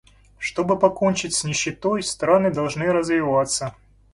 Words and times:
Чтобы 0.39 0.79
покончить 0.79 1.35
с 1.35 1.43
нищетой, 1.43 2.01
страны 2.01 2.51
должны 2.51 2.91
развиваться. 2.91 3.75